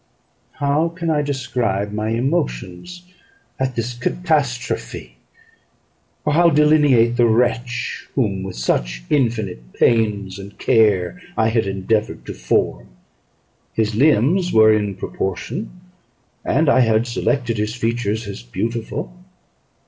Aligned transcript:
_"]How 0.53 0.89
can 0.89 1.11
I 1.11 1.21
describe 1.21 1.91
my 1.91 2.09
emotions 2.09 3.03
at 3.59 3.75
this 3.75 3.93
catastrophe, 3.95 5.17
or 6.25 6.33
how 6.33 6.49
delineate 6.49 7.17
the 7.17 7.27
wretch 7.27 8.07
whom 8.15 8.41
with 8.41 8.55
such 8.55 9.03
infinite 9.11 9.73
pains 9.73 10.39
and 10.39 10.57
care 10.57 11.21
I 11.37 11.49
had 11.49 11.67
endeavoured 11.67 12.25
to 12.25 12.33
form? 12.33 12.87
His 13.73 13.93
limbs 13.93 14.51
were 14.51 14.73
in 14.73 14.95
proportion, 14.95 15.69
and 16.43 16.67
I 16.67 16.79
had 16.79 17.05
selected 17.05 17.59
his 17.59 17.75
features 17.75 18.25
as 18.25 18.41
beautiful. 18.41 19.13